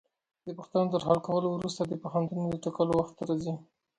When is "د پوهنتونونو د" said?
1.85-2.57